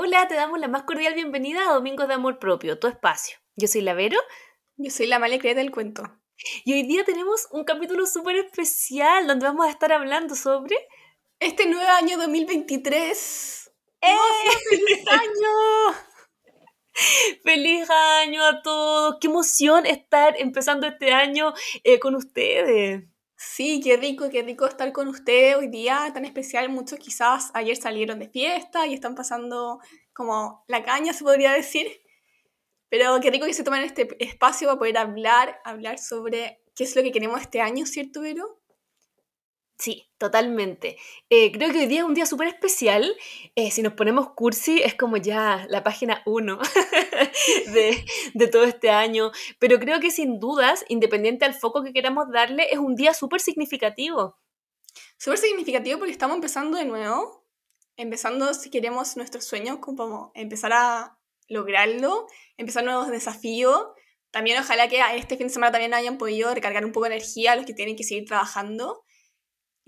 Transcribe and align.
Hola, 0.00 0.28
te 0.28 0.36
damos 0.36 0.60
la 0.60 0.68
más 0.68 0.84
cordial 0.84 1.14
bienvenida 1.14 1.68
a 1.68 1.74
Domingos 1.74 2.06
de 2.06 2.14
Amor 2.14 2.38
Propio, 2.38 2.78
tu 2.78 2.86
espacio. 2.86 3.36
Yo 3.56 3.66
soy 3.66 3.80
la 3.80 3.94
Vero. 3.94 4.16
Yo 4.76 4.92
soy 4.92 5.08
la 5.08 5.18
Male 5.18 5.40
del 5.40 5.72
cuento. 5.72 6.04
Y 6.64 6.72
hoy 6.72 6.84
día 6.84 7.04
tenemos 7.04 7.48
un 7.50 7.64
capítulo 7.64 8.06
súper 8.06 8.36
especial 8.36 9.26
donde 9.26 9.46
vamos 9.46 9.66
a 9.66 9.70
estar 9.70 9.92
hablando 9.92 10.36
sobre... 10.36 10.76
Este 11.40 11.66
nuevo 11.66 11.90
año 11.90 12.16
2023. 12.16 13.72
¡Eh! 14.02 14.14
¡Feliz 14.70 15.04
año! 15.08 15.96
¡Feliz 17.42 17.90
año 17.90 18.46
a 18.46 18.62
todos! 18.62 19.16
¡Qué 19.20 19.26
emoción 19.26 19.84
estar 19.84 20.36
empezando 20.38 20.86
este 20.86 21.12
año 21.12 21.54
eh, 21.82 21.98
con 21.98 22.14
ustedes! 22.14 23.02
Sí, 23.40 23.80
qué 23.82 23.96
rico, 23.96 24.28
qué 24.30 24.42
rico 24.42 24.66
estar 24.66 24.92
con 24.92 25.06
ustedes 25.06 25.54
hoy 25.54 25.68
día 25.68 26.10
tan 26.12 26.24
especial. 26.24 26.68
Muchos 26.70 26.98
quizás 26.98 27.52
ayer 27.54 27.76
salieron 27.76 28.18
de 28.18 28.28
fiesta 28.28 28.84
y 28.86 28.94
están 28.94 29.14
pasando 29.14 29.78
como 30.12 30.64
la 30.66 30.82
caña, 30.82 31.12
se 31.12 31.22
podría 31.22 31.52
decir. 31.52 31.86
Pero 32.90 33.20
qué 33.20 33.30
rico 33.30 33.46
que 33.46 33.54
se 33.54 33.64
tomen 33.64 33.82
este 33.84 34.08
espacio 34.24 34.68
para 34.68 34.78
poder 34.78 34.98
hablar, 34.98 35.60
hablar 35.64 35.98
sobre 35.98 36.62
qué 36.74 36.84
es 36.84 36.96
lo 36.96 37.02
que 37.02 37.12
queremos 37.12 37.40
este 37.40 37.60
año, 37.60 37.86
¿cierto, 37.86 38.22
Vero? 38.22 38.57
Sí, 39.78 40.10
totalmente. 40.18 40.96
Eh, 41.30 41.52
creo 41.52 41.70
que 41.70 41.78
hoy 41.78 41.86
día 41.86 42.00
es 42.00 42.04
un 42.04 42.14
día 42.14 42.26
súper 42.26 42.48
especial. 42.48 43.14
Eh, 43.54 43.70
si 43.70 43.80
nos 43.82 43.92
ponemos 43.92 44.30
cursi, 44.30 44.82
es 44.82 44.94
como 44.94 45.16
ya 45.18 45.66
la 45.68 45.84
página 45.84 46.20
1 46.26 46.58
de, 47.72 48.04
de, 48.34 48.46
todo 48.48 48.64
este 48.64 48.90
año. 48.90 49.30
Pero 49.60 49.78
creo 49.78 50.00
que 50.00 50.10
sin 50.10 50.40
dudas, 50.40 50.84
independiente 50.88 51.44
al 51.44 51.54
foco 51.54 51.84
que 51.84 51.92
queramos 51.92 52.28
darle, 52.32 52.66
es 52.72 52.78
un 52.78 52.96
día 52.96 53.14
súper 53.14 53.40
significativo. 53.40 54.36
Súper 55.16 55.38
significativo 55.38 55.98
porque 55.98 56.12
estamos 56.12 56.34
empezando 56.34 56.76
de 56.76 56.84
nuevo. 56.84 57.46
Empezando, 57.96 58.54
si 58.54 58.70
queremos, 58.70 59.16
nuestros 59.16 59.44
sueños, 59.44 59.78
como 59.78 60.32
empezar 60.34 60.72
a 60.72 61.20
lograrlo, 61.46 62.26
empezar 62.56 62.82
nuevos 62.82 63.10
desafíos. 63.10 63.86
También 64.32 64.58
ojalá 64.58 64.88
que 64.88 65.00
este 65.14 65.36
fin 65.36 65.46
de 65.46 65.52
semana 65.52 65.70
también 65.70 65.94
hayan 65.94 66.18
podido 66.18 66.52
recargar 66.52 66.84
un 66.84 66.90
poco 66.90 67.06
de 67.08 67.14
energía 67.14 67.52
a 67.52 67.56
los 67.56 67.64
que 67.64 67.74
tienen 67.74 67.94
que 67.94 68.02
seguir 68.02 68.24
trabajando 68.26 69.04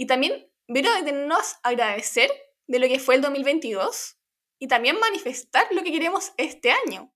y 0.00 0.06
también, 0.06 0.50
Vero, 0.66 0.90
de 0.94 1.02
tenernos 1.02 1.56
agradecer 1.62 2.30
de 2.66 2.78
lo 2.78 2.88
que 2.88 2.98
fue 2.98 3.16
el 3.16 3.20
2022 3.20 4.16
y 4.58 4.66
también 4.66 4.98
manifestar 4.98 5.66
lo 5.72 5.82
que 5.82 5.92
queremos 5.92 6.32
este 6.38 6.70
año. 6.70 7.12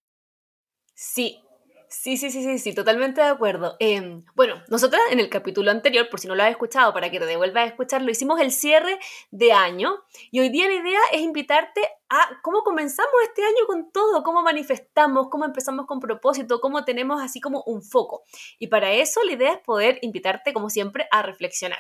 Sí, 0.93 1.41
Sí, 1.89 2.17
sí, 2.17 2.31
sí, 2.33 2.43
sí, 2.43 2.59
sí, 2.59 2.75
totalmente 2.75 3.21
de 3.21 3.29
acuerdo. 3.29 3.77
Em, 3.79 4.25
bueno, 4.35 4.61
nosotras 4.69 5.01
en 5.12 5.21
el 5.21 5.31
capítulo 5.31 5.71
anterior, 5.71 6.09
por 6.11 6.19
si 6.19 6.27
no 6.27 6.35
lo 6.35 6.43
has 6.43 6.51
escuchado, 6.51 6.93
para 6.93 7.09
que 7.09 7.21
te 7.21 7.25
devuelvas 7.25 7.65
a 7.65 7.67
escucharlo, 7.69 8.11
hicimos 8.11 8.41
el 8.41 8.51
cierre 8.51 8.99
de 9.31 9.53
año 9.53 9.95
y 10.33 10.41
hoy 10.41 10.49
día 10.49 10.67
la 10.67 10.75
idea 10.75 11.01
es 11.12 11.23
invitarte 11.23 11.81
a 12.09 12.41
cómo 12.43 12.65
comenzamos 12.65 13.15
este 13.23 13.45
año 13.45 13.67
con 13.69 13.93
todo, 13.93 14.25
cómo 14.25 14.43
manifestamos, 14.43 15.29
cómo 15.31 15.45
empezamos 15.45 15.87
con 15.87 16.01
propósito, 16.01 16.61
cómo 16.61 16.85
tenemos 16.85 17.23
así 17.23 17.41
como 17.41 17.62
un 17.65 17.83
foco. 17.83 18.25
Y 18.59 18.67
para 18.67 18.93
eso 18.93 19.23
la 19.23 19.33
idea 19.33 19.53
es 19.53 19.61
poder 19.61 20.01
invitarte, 20.03 20.53
como 20.53 20.71
siempre, 20.71 21.07
a 21.12 21.23
reflexionar. 21.23 21.79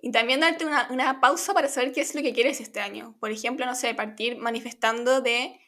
Y 0.00 0.12
también 0.12 0.40
darte 0.40 0.64
una, 0.64 0.88
una, 0.90 1.20
pausa 1.20 1.54
para 1.54 1.68
saber 1.68 1.92
qué 1.92 2.00
es 2.00 2.14
lo 2.14 2.22
que 2.22 2.32
quieres 2.32 2.60
este 2.60 2.80
año. 2.80 3.16
Por 3.18 3.32
ejemplo, 3.32 3.66
no 3.66 3.74
sé, 3.74 3.94
partir 3.94 4.38
manifestando 4.38 5.20
de, 5.20 5.60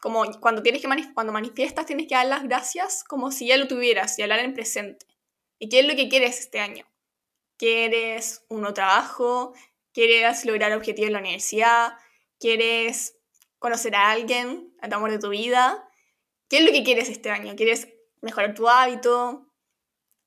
como 0.00 0.24
cuando, 0.40 0.62
tienes 0.62 0.82
que 0.82 0.88
cuando 1.14 1.32
manifiestas 1.32 1.86
tienes 1.86 2.08
que 2.08 2.16
dar 2.16 2.26
las 2.26 2.42
gracias 2.42 3.04
como 3.04 3.30
si 3.30 3.46
ya 3.46 3.56
lo 3.56 3.68
tuvieras 3.68 4.18
y 4.18 4.22
hablar 4.22 4.40
en 4.40 4.54
presente. 4.54 5.06
¿Y 5.58 5.68
qué 5.68 5.80
es 5.80 5.86
lo 5.86 5.94
que 5.94 6.08
quieres 6.08 6.40
este 6.40 6.58
año? 6.58 6.84
¿Quieres 7.56 8.44
un 8.48 8.60
nuevo 8.60 8.74
trabajo? 8.74 9.54
¿Quieres 9.92 10.44
lograr 10.44 10.72
objetivos 10.72 11.06
en 11.06 11.12
la 11.14 11.20
universidad? 11.20 11.94
¿Quieres 12.38 13.16
conocer 13.58 13.94
a 13.94 14.10
alguien, 14.10 14.74
al 14.80 14.92
amor 14.92 15.12
de 15.12 15.18
tu 15.18 15.30
vida? 15.30 15.88
¿Qué 16.48 16.58
es 16.58 16.64
lo 16.64 16.72
que 16.72 16.82
quieres 16.82 17.08
este 17.08 17.30
año? 17.30 17.54
¿Quieres 17.56 17.88
mejorar 18.20 18.54
tu 18.54 18.68
hábito? 18.68 19.48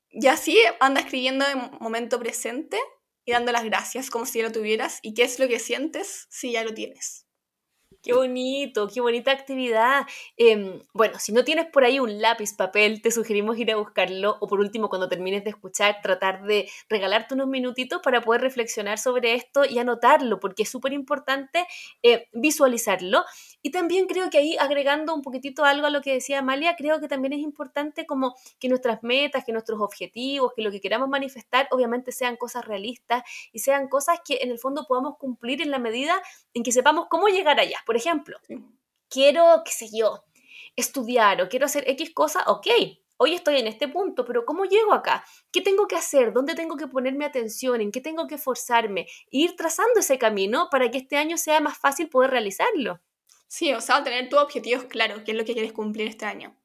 Y 0.08 0.26
así 0.26 0.58
anda 0.80 1.00
escribiendo 1.00 1.46
en 1.46 1.70
momento 1.78 2.18
presente 2.18 2.78
y 3.24 3.32
dando 3.32 3.52
las 3.52 3.64
gracias 3.64 4.10
como 4.10 4.26
si 4.26 4.38
ya 4.38 4.46
lo 4.46 4.52
tuvieras 4.52 4.98
y 5.02 5.14
qué 5.14 5.24
es 5.24 5.38
lo 5.38 5.48
que 5.48 5.58
sientes 5.58 6.26
si 6.30 6.52
ya 6.52 6.64
lo 6.64 6.74
tienes. 6.74 7.26
Qué 8.02 8.14
bonito, 8.14 8.88
qué 8.88 9.00
bonita 9.02 9.30
actividad. 9.30 10.06
Em, 10.38 10.80
bueno, 10.94 11.18
si 11.18 11.32
no 11.32 11.44
tienes 11.44 11.66
por 11.66 11.84
ahí 11.84 11.98
un 12.00 12.22
lápiz, 12.22 12.54
papel, 12.56 13.02
te 13.02 13.10
sugerimos 13.10 13.58
ir 13.58 13.70
a 13.72 13.76
buscarlo 13.76 14.38
o 14.40 14.46
por 14.46 14.60
último, 14.60 14.88
cuando 14.88 15.08
termines 15.08 15.44
de 15.44 15.50
escuchar, 15.50 16.00
tratar 16.02 16.44
de 16.44 16.70
regalarte 16.88 17.34
unos 17.34 17.48
minutitos 17.48 18.00
para 18.02 18.22
poder 18.22 18.40
reflexionar 18.40 18.98
sobre 18.98 19.34
esto 19.34 19.64
y 19.66 19.78
anotarlo, 19.80 20.40
porque 20.40 20.62
es 20.62 20.70
súper 20.70 20.94
importante 20.94 21.66
eh, 22.02 22.28
visualizarlo. 22.32 23.24
Y 23.62 23.70
también 23.70 24.06
creo 24.06 24.30
que 24.30 24.38
ahí, 24.38 24.56
agregando 24.58 25.14
un 25.14 25.22
poquitito 25.22 25.64
algo 25.64 25.86
a 25.86 25.90
lo 25.90 26.00
que 26.00 26.14
decía 26.14 26.38
Amalia, 26.38 26.76
creo 26.76 27.00
que 27.00 27.08
también 27.08 27.32
es 27.32 27.40
importante 27.40 28.06
como 28.06 28.34
que 28.58 28.68
nuestras 28.68 29.02
metas, 29.02 29.44
que 29.44 29.52
nuestros 29.52 29.80
objetivos, 29.80 30.52
que 30.54 30.62
lo 30.62 30.70
que 30.70 30.80
queramos 30.80 31.08
manifestar, 31.08 31.68
obviamente 31.70 32.12
sean 32.12 32.36
cosas 32.36 32.64
realistas 32.64 33.22
y 33.52 33.58
sean 33.58 33.88
cosas 33.88 34.20
que 34.24 34.38
en 34.42 34.50
el 34.50 34.58
fondo 34.58 34.86
podamos 34.88 35.16
cumplir 35.18 35.60
en 35.60 35.70
la 35.70 35.78
medida 35.78 36.22
en 36.54 36.62
que 36.62 36.72
sepamos 36.72 37.06
cómo 37.08 37.28
llegar 37.28 37.60
allá 37.60 37.80
por 37.86 37.96
ejemplo, 37.96 38.38
quiero, 39.08 39.62
qué 39.64 39.72
sé 39.72 39.88
yo, 39.92 40.22
estudiar 40.76 41.42
o 41.42 41.48
quiero 41.48 41.66
hacer 41.66 41.82
X 41.88 42.12
cosa, 42.14 42.44
ok, 42.46 42.68
hoy 43.16 43.34
estoy 43.34 43.58
en 43.58 43.66
este 43.66 43.88
punto, 43.88 44.24
pero 44.24 44.44
¿cómo 44.44 44.64
llego 44.64 44.92
acá? 44.92 45.24
¿Qué 45.50 45.60
tengo 45.60 45.86
que 45.88 45.96
hacer? 45.96 46.32
¿Dónde 46.32 46.54
tengo 46.54 46.76
que 46.76 46.86
ponerme 46.86 47.24
atención? 47.24 47.80
¿En 47.80 47.90
qué 47.90 48.00
tengo 48.00 48.26
que 48.26 48.36
esforzarme? 48.36 49.06
ir 49.30 49.56
trazando 49.56 50.00
ese 50.00 50.18
camino 50.18 50.68
para 50.70 50.90
que 50.90 50.98
este 50.98 51.16
año 51.16 51.36
sea 51.36 51.60
más 51.60 51.78
fácil 51.78 52.08
poder 52.08 52.30
realizarlo. 52.30 53.00
Sí, 53.50 53.74
o 53.74 53.80
sea, 53.80 54.04
tener 54.04 54.28
tus 54.28 54.38
objetivos 54.38 54.84
claros, 54.84 55.22
qué 55.24 55.32
es 55.32 55.36
lo 55.36 55.44
que 55.44 55.54
quieres 55.54 55.72
cumplir 55.72 56.06
este 56.06 56.24
año. 56.24 56.56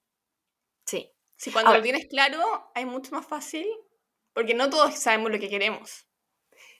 Sí. 0.85 1.11
Si 1.35 1.51
cuando 1.51 1.73
lo 1.73 1.81
tienes 1.81 2.05
claro, 2.05 2.39
hay 2.75 2.85
mucho 2.85 3.09
más 3.11 3.25
fácil, 3.25 3.65
porque 4.33 4.53
no 4.53 4.69
todos 4.69 4.93
sabemos 4.93 5.31
lo 5.31 5.39
que 5.39 5.49
queremos. 5.49 6.05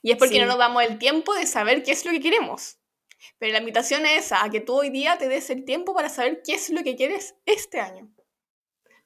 Y 0.04 0.12
es 0.12 0.18
porque 0.18 0.40
no 0.40 0.46
nos 0.46 0.60
damos 0.60 0.84
el 0.84 1.00
tiempo 1.00 1.34
de 1.34 1.48
saber 1.48 1.82
qué 1.82 1.92
es 1.92 2.06
lo 2.06 2.12
que 2.12 2.20
queremos. 2.20 2.78
Pero 3.40 3.54
la 3.54 3.60
invitación 3.60 4.06
es 4.06 4.32
a 4.32 4.48
que 4.52 4.62
tú 4.62 4.76
hoy 4.76 4.92
día 4.92 5.18
te 5.18 5.28
des 5.28 5.50
el 5.50 5.66
tiempo 5.66 5.96
para 5.96 6.10
saber 6.10 6.44
qué 6.46 6.54
es 6.54 6.70
lo 6.70 6.84
que 6.84 6.96
quieres 6.96 7.34
este 7.48 7.80
año. 7.80 8.15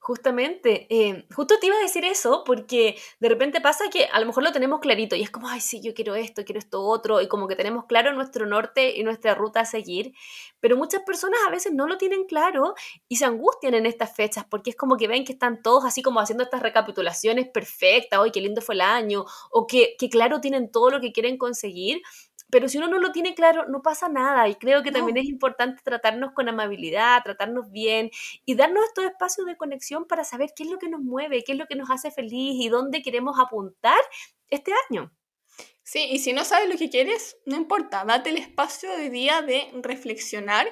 Justamente, 0.02 0.88
eh, 0.90 1.28
justo 1.36 1.60
te 1.60 1.68
iba 1.68 1.76
a 1.76 1.80
decir 1.82 2.06
eso 2.06 2.44
porque 2.46 2.98
de 3.20 3.30
repente 3.30 3.60
pasa 3.60 3.90
que 3.92 4.06
a 4.06 4.20
lo 4.22 4.26
mejor 4.26 4.44
lo 4.44 4.54
tenemos 4.54 4.80
clarito 4.80 5.16
y 5.18 5.22
es 5.22 5.30
como, 5.30 5.50
ay, 5.50 5.60
sí, 5.60 5.82
yo 5.82 5.94
quiero 5.94 6.16
esto, 6.16 6.46
quiero 6.46 6.58
esto 6.58 6.82
otro, 6.82 7.20
y 7.20 7.28
como 7.28 7.50
que 7.50 7.58
tenemos 7.58 7.84
claro 7.86 8.14
nuestro 8.14 8.46
norte 8.46 8.98
y 8.98 9.04
nuestra 9.04 9.36
ruta 9.36 9.60
a 9.60 9.66
seguir, 9.66 10.14
pero 10.62 10.78
muchas 10.78 11.04
personas 11.04 11.42
a 11.46 11.52
veces 11.52 11.74
no 11.74 11.86
lo 11.86 11.98
tienen 11.98 12.24
claro 12.26 12.76
y 13.10 13.18
se 13.18 13.26
angustian 13.26 13.74
en 13.74 13.86
estas 13.86 14.16
fechas 14.16 14.46
porque 14.50 14.70
es 14.70 14.78
como 14.78 14.96
que 14.96 15.10
ven 15.10 15.26
que 15.26 15.34
están 15.34 15.62
todos 15.62 15.84
así 15.84 16.02
como 16.02 16.22
haciendo 16.22 16.46
estas 16.46 16.62
recapitulaciones 16.62 17.50
perfectas, 17.50 18.20
hoy 18.20 18.32
qué 18.32 18.40
lindo 18.40 18.62
fue 18.62 18.76
el 18.76 18.82
año, 18.82 19.26
o 19.52 19.68
que, 19.68 19.96
que 20.00 20.10
claro 20.10 20.40
tienen 20.40 20.72
todo 20.72 20.92
lo 20.92 21.02
que 21.02 21.12
quieren 21.12 21.38
conseguir, 21.38 22.02
pero 22.52 22.68
si 22.68 22.78
uno 22.78 22.88
no 22.88 23.00
lo 23.00 23.12
tiene 23.12 23.36
claro, 23.36 23.68
no 23.68 23.82
pasa 23.82 24.10
nada. 24.10 24.48
Y 24.48 24.56
creo 24.56 24.82
que 24.84 24.92
también 24.92 25.18
es 25.18 25.26
importante 25.26 25.82
tratarnos 25.84 26.34
con 26.34 26.50
amabilidad, 26.50 27.24
tratarnos 27.24 27.72
bien 27.72 28.10
y 28.46 28.56
darnos 28.56 28.84
estos 28.86 29.06
espacios 29.06 29.46
de 29.46 29.58
conexión 29.58 30.06
para 30.06 30.24
saber 30.24 30.52
qué 30.56 30.64
es 30.64 30.70
lo 30.70 30.80
que 30.80 30.90
nos 30.90 31.02
mueve, 31.02 31.44
qué 31.44 31.52
es 31.54 31.58
lo 31.58 31.68
que 31.68 31.76
nos 31.76 31.90
hace 31.90 32.12
feliz 32.12 32.56
y 32.60 32.70
dónde 32.70 33.02
queremos 33.02 33.40
apuntar 33.40 34.00
este 34.50 34.72
año. 34.90 35.12
Sí, 35.84 36.08
y 36.12 36.20
si 36.20 36.34
no 36.34 36.46
sabes 36.46 36.70
lo 36.70 36.78
que 36.78 36.90
quieres, 36.90 37.38
no 37.46 37.56
importa, 37.56 38.04
date 38.06 38.30
el 38.30 38.38
espacio 38.38 38.96
de 38.96 39.10
día 39.10 39.42
de 39.42 39.72
reflexionar 39.82 40.68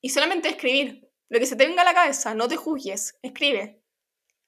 y 0.00 0.10
solamente 0.10 0.48
escribir. 0.48 1.08
Lo 1.28 1.38
que 1.38 1.46
se 1.46 1.56
te 1.56 1.66
venga 1.66 1.82
a 1.82 1.86
la 1.86 1.94
cabeza, 1.94 2.34
no 2.34 2.48
te 2.48 2.56
juzgues, 2.56 3.18
escribe. 3.22 3.82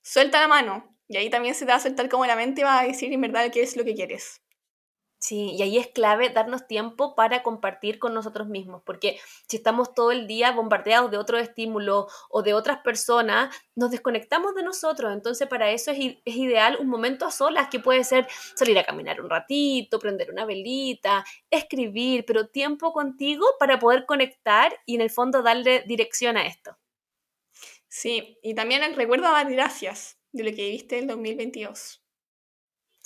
Suelta 0.02 0.40
la 0.40 0.48
mano 0.48 0.96
y 1.08 1.16
ahí 1.16 1.30
también 1.30 1.54
se 1.54 1.64
te 1.64 1.72
va 1.72 1.76
a 1.76 1.80
soltar 1.80 2.08
como 2.08 2.26
la 2.26 2.36
mente 2.36 2.64
va 2.64 2.80
a 2.80 2.86
decir 2.86 3.12
en 3.12 3.20
verdad 3.20 3.50
qué 3.52 3.62
es 3.62 3.76
lo 3.76 3.84
que 3.84 3.94
quieres. 3.94 4.43
Sí, 5.26 5.52
y 5.52 5.62
ahí 5.62 5.78
es 5.78 5.86
clave 5.86 6.28
darnos 6.28 6.66
tiempo 6.66 7.14
para 7.14 7.42
compartir 7.42 7.98
con 7.98 8.12
nosotros 8.12 8.46
mismos, 8.46 8.82
porque 8.84 9.18
si 9.48 9.56
estamos 9.56 9.94
todo 9.94 10.12
el 10.12 10.26
día 10.26 10.52
bombardeados 10.52 11.10
de 11.10 11.16
otro 11.16 11.38
estímulo 11.38 12.08
o 12.28 12.42
de 12.42 12.52
otras 12.52 12.80
personas, 12.80 13.56
nos 13.74 13.90
desconectamos 13.90 14.54
de 14.54 14.62
nosotros. 14.62 15.14
Entonces, 15.14 15.48
para 15.48 15.70
eso 15.70 15.92
es, 15.92 16.18
ideal 16.26 16.76
un 16.78 16.88
momento 16.88 17.24
a 17.24 17.30
solas, 17.30 17.68
que 17.70 17.80
puede 17.80 18.04
ser 18.04 18.28
salir 18.54 18.78
a 18.78 18.84
caminar 18.84 19.18
un 19.22 19.30
ratito, 19.30 19.98
prender 19.98 20.30
una 20.30 20.44
velita, 20.44 21.24
escribir, 21.50 22.26
pero 22.26 22.48
tiempo 22.48 22.92
contigo 22.92 23.46
para 23.58 23.78
poder 23.78 24.04
conectar 24.04 24.78
y 24.84 24.96
en 24.96 25.00
el 25.00 25.08
fondo 25.08 25.42
darle 25.42 25.84
dirección 25.86 26.36
a 26.36 26.44
esto. 26.44 26.76
Sí, 27.88 28.38
y 28.42 28.54
también 28.54 28.94
recuerdo 28.94 29.32
dar 29.32 29.50
gracias 29.50 30.18
de 30.32 30.44
lo 30.44 30.50
que 30.50 30.66
viviste 30.66 30.98
en 30.98 31.06
2022. 31.06 32.03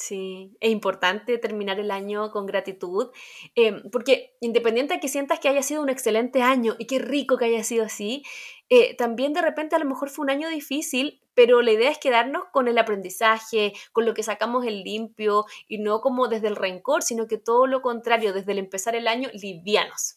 Sí, 0.00 0.56
es 0.60 0.70
importante 0.70 1.38
terminar 1.38 1.80
el 1.80 1.90
año 1.90 2.30
con 2.30 2.46
gratitud, 2.46 3.10
em, 3.56 3.82
porque 3.90 4.36
independiente 4.40 4.94
de 4.94 5.00
que 5.00 5.08
sientas 5.08 5.40
que 5.40 5.48
haya 5.48 5.62
sido 5.62 5.82
un 5.82 5.88
excelente 5.88 6.40
año 6.40 6.76
y 6.78 6.86
qué 6.86 7.00
rico 7.00 7.36
que 7.36 7.46
haya 7.46 7.64
sido 7.64 7.84
así, 7.84 8.22
eh, 8.68 8.94
también 8.96 9.32
de 9.32 9.42
repente 9.42 9.74
a 9.74 9.80
lo 9.80 9.86
mejor 9.86 10.08
fue 10.10 10.22
un 10.22 10.30
año 10.30 10.48
difícil, 10.50 11.20
pero 11.34 11.62
la 11.62 11.72
idea 11.72 11.90
es 11.90 11.98
quedarnos 11.98 12.44
con 12.52 12.68
el 12.68 12.78
aprendizaje, 12.78 13.72
con 13.92 14.06
lo 14.06 14.14
que 14.14 14.22
sacamos 14.22 14.64
el 14.66 14.84
limpio 14.84 15.46
y 15.66 15.78
no 15.78 16.00
como 16.00 16.28
desde 16.28 16.46
el 16.48 16.56
rencor, 16.56 17.02
sino 17.02 17.26
que 17.26 17.38
todo 17.38 17.66
lo 17.66 17.82
contrario, 17.82 18.32
desde 18.32 18.52
el 18.52 18.58
empezar 18.58 18.94
el 18.94 19.08
año, 19.08 19.28
livianos. 19.32 20.16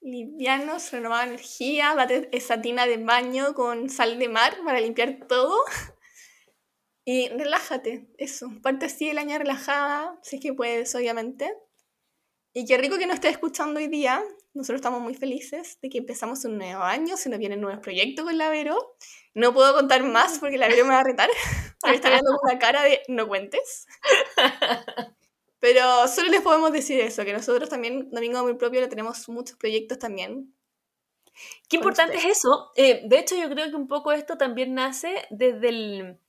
livianos, 0.00 0.90
renovada 0.92 1.24
energía, 1.26 1.94
bate 1.94 2.28
esa 2.32 2.60
tina 2.60 2.86
de 2.86 2.96
baño 2.98 3.54
con 3.54 3.88
sal 3.90 4.18
de 4.18 4.28
mar 4.28 4.56
para 4.64 4.80
limpiar 4.80 5.26
todo. 5.28 5.54
Y 7.10 7.30
relájate, 7.30 8.06
eso. 8.18 8.50
Parte 8.62 8.84
así 8.84 9.08
el 9.08 9.16
año 9.16 9.38
relajada, 9.38 10.18
si 10.22 10.36
es 10.36 10.42
que 10.42 10.52
puedes, 10.52 10.94
obviamente. 10.94 11.56
Y 12.52 12.66
qué 12.66 12.76
rico 12.76 12.98
que 12.98 13.06
nos 13.06 13.14
estés 13.14 13.30
escuchando 13.30 13.80
hoy 13.80 13.88
día. 13.88 14.22
Nosotros 14.52 14.76
estamos 14.76 15.00
muy 15.00 15.14
felices 15.14 15.78
de 15.80 15.88
que 15.88 15.96
empezamos 15.96 16.44
un 16.44 16.58
nuevo 16.58 16.82
año, 16.82 17.16
se 17.16 17.30
nos 17.30 17.38
vienen 17.38 17.62
nuevos 17.62 17.80
proyectos 17.80 18.26
con 18.26 18.36
la 18.36 18.50
Vero. 18.50 18.94
No 19.32 19.54
puedo 19.54 19.72
contar 19.72 20.02
más 20.02 20.38
porque 20.38 20.58
la 20.58 20.68
Vero 20.68 20.84
me 20.84 20.90
va 20.90 21.00
a 21.00 21.04
retar. 21.04 21.30
Me 21.86 21.94
está 21.94 22.10
viendo 22.10 22.30
con 22.30 22.50
una 22.50 22.58
cara 22.58 22.82
de 22.82 23.00
no 23.08 23.26
cuentes. 23.26 23.86
Pero 25.60 26.08
solo 26.08 26.28
les 26.28 26.42
podemos 26.42 26.72
decir 26.72 27.00
eso, 27.00 27.24
que 27.24 27.32
nosotros 27.32 27.70
también, 27.70 28.10
Domingo 28.10 28.42
Muy 28.42 28.56
Propio, 28.56 28.82
le 28.82 28.88
tenemos 28.88 29.26
muchos 29.30 29.56
proyectos 29.56 29.98
también. 29.98 30.54
Qué 31.70 31.78
importante 31.78 32.18
es 32.18 32.26
eso. 32.26 32.70
Eh, 32.76 33.00
de 33.06 33.18
hecho, 33.18 33.34
yo 33.34 33.48
creo 33.48 33.70
que 33.70 33.76
un 33.76 33.88
poco 33.88 34.12
esto 34.12 34.36
también 34.36 34.74
nace 34.74 35.26
desde 35.30 35.70
el 35.70 36.20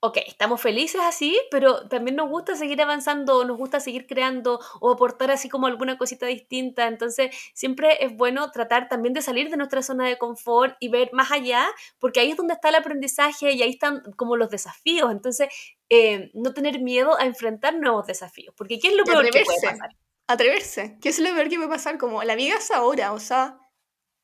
ok, 0.00 0.18
estamos 0.26 0.60
felices 0.60 1.00
así, 1.02 1.38
pero 1.50 1.88
también 1.88 2.16
nos 2.16 2.28
gusta 2.28 2.54
seguir 2.54 2.80
avanzando, 2.80 3.44
nos 3.44 3.56
gusta 3.56 3.80
seguir 3.80 4.06
creando 4.06 4.60
o 4.80 4.92
aportar 4.92 5.30
así 5.30 5.48
como 5.48 5.66
alguna 5.66 5.98
cosita 5.98 6.26
distinta. 6.26 6.86
Entonces, 6.86 7.34
siempre 7.52 8.04
es 8.04 8.16
bueno 8.16 8.50
tratar 8.52 8.88
también 8.88 9.12
de 9.12 9.22
salir 9.22 9.50
de 9.50 9.56
nuestra 9.56 9.82
zona 9.82 10.06
de 10.06 10.16
confort 10.16 10.76
y 10.78 10.88
ver 10.88 11.10
más 11.12 11.32
allá, 11.32 11.66
porque 11.98 12.20
ahí 12.20 12.30
es 12.30 12.36
donde 12.36 12.54
está 12.54 12.68
el 12.68 12.76
aprendizaje 12.76 13.52
y 13.52 13.62
ahí 13.62 13.70
están 13.70 14.02
como 14.16 14.36
los 14.36 14.50
desafíos. 14.50 15.10
Entonces, 15.10 15.48
eh, 15.88 16.30
no 16.34 16.54
tener 16.54 16.80
miedo 16.80 17.18
a 17.18 17.24
enfrentar 17.24 17.74
nuevos 17.74 18.06
desafíos, 18.06 18.54
porque 18.56 18.78
¿qué 18.78 18.88
es 18.88 18.94
lo 18.94 19.04
peor 19.04 19.28
que 19.30 19.42
puede 19.44 19.60
pasar? 19.62 19.90
Atreverse, 20.28 20.98
¿qué 21.00 21.08
es 21.08 21.18
lo 21.18 21.34
peor 21.34 21.48
que 21.48 21.56
puede 21.56 21.70
pasar? 21.70 21.98
Como 21.98 22.22
la 22.22 22.36
vida 22.36 22.56
es 22.56 22.70
ahora, 22.70 23.12
o 23.14 23.18
sea, 23.18 23.58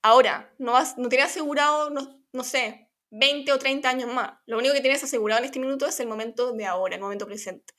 ahora, 0.03 0.53
no, 0.59 0.73
vas, 0.73 0.99
no 0.99 1.09
tienes 1.09 1.29
asegurado, 1.29 1.88
no, 1.88 2.23
no 2.32 2.44
sé, 2.44 2.91
20 3.11 3.53
o 3.53 3.59
30 3.59 3.89
años 3.89 4.12
más. 4.12 4.39
Lo 4.47 4.59
único 4.59 4.75
que 4.75 4.81
tienes 4.81 5.03
asegurado 5.05 5.41
en 5.41 5.47
este 5.47 5.61
minuto 5.61 5.87
es 5.87 5.99
el 6.01 6.09
momento 6.09 6.53
de 6.53 6.67
ahora, 6.67 6.97
el 6.97 7.01
momento 7.01 7.27
presente. 7.27 7.75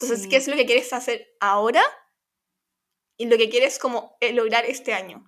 Entonces, 0.00 0.28
¿qué 0.28 0.36
es 0.36 0.46
lo 0.46 0.56
que 0.56 0.66
quieres 0.66 0.92
hacer 0.92 1.26
ahora? 1.40 1.82
Y 3.16 3.26
lo 3.26 3.36
que 3.36 3.48
quieres 3.48 3.78
como 3.78 4.16
eh, 4.20 4.32
lograr 4.32 4.64
este 4.64 4.94
año. 4.94 5.24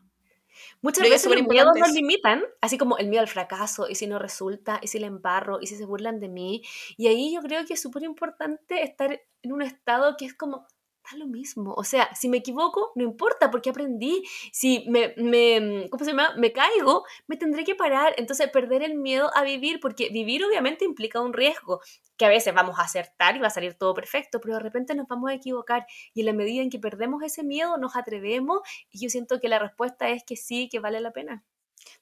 Muchas 0.82 1.08
veces 1.08 1.30
los 1.30 1.46
miedos 1.46 1.72
nos 1.76 1.92
limitan, 1.92 2.42
así 2.60 2.78
como 2.78 2.96
el 2.98 3.08
miedo 3.08 3.22
al 3.22 3.28
fracaso, 3.28 3.88
y 3.88 3.94
si 3.94 4.06
no 4.06 4.18
resulta, 4.18 4.78
y 4.82 4.88
si 4.88 4.98
le 4.98 5.06
embarro, 5.06 5.58
y 5.60 5.66
si 5.66 5.76
se 5.76 5.84
burlan 5.84 6.20
de 6.20 6.28
mí. 6.28 6.62
Y 6.96 7.08
ahí 7.08 7.34
yo 7.34 7.40
creo 7.42 7.64
que 7.66 7.74
es 7.74 7.82
súper 7.82 8.02
importante 8.02 8.82
estar 8.82 9.20
en 9.42 9.52
un 9.52 9.62
estado 9.62 10.16
que 10.16 10.24
es 10.26 10.34
como, 10.34 10.66
lo 11.16 11.26
mismo. 11.26 11.74
O 11.74 11.84
sea, 11.84 12.14
si 12.14 12.28
me 12.28 12.38
equivoco, 12.38 12.92
no 12.94 13.04
importa 13.04 13.50
porque 13.50 13.70
aprendí. 13.70 14.22
Si 14.52 14.84
me, 14.88 15.14
me, 15.16 15.88
¿cómo 15.90 16.04
se 16.04 16.10
llama? 16.10 16.34
Me 16.36 16.52
caigo, 16.52 17.04
me 17.26 17.36
tendré 17.36 17.64
que 17.64 17.74
parar. 17.74 18.14
Entonces, 18.16 18.48
perder 18.50 18.82
el 18.82 18.94
miedo 18.94 19.30
a 19.34 19.42
vivir, 19.42 19.80
porque 19.80 20.08
vivir 20.10 20.44
obviamente 20.44 20.84
implica 20.84 21.20
un 21.20 21.32
riesgo, 21.32 21.80
que 22.16 22.24
a 22.24 22.28
veces 22.28 22.54
vamos 22.54 22.78
a 22.78 22.82
acertar 22.82 23.36
y 23.36 23.40
va 23.40 23.48
a 23.48 23.50
salir 23.50 23.74
todo 23.74 23.94
perfecto, 23.94 24.40
pero 24.40 24.54
de 24.54 24.60
repente 24.60 24.94
nos 24.94 25.08
vamos 25.08 25.30
a 25.30 25.34
equivocar. 25.34 25.86
Y 26.14 26.20
en 26.20 26.26
la 26.26 26.32
medida 26.32 26.62
en 26.62 26.70
que 26.70 26.78
perdemos 26.78 27.22
ese 27.22 27.42
miedo, 27.42 27.76
nos 27.78 27.96
atrevemos. 27.96 28.60
Y 28.90 29.00
yo 29.00 29.10
siento 29.10 29.40
que 29.40 29.48
la 29.48 29.58
respuesta 29.58 30.08
es 30.08 30.24
que 30.24 30.36
sí, 30.36 30.68
que 30.68 30.80
vale 30.80 31.00
la 31.00 31.12
pena. 31.12 31.44